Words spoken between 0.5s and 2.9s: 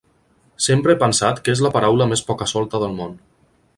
Sempre he pensat que és la paraula més poca-solta